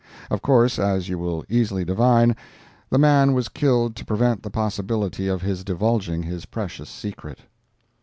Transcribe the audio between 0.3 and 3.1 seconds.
Of course, as you will easily divine, the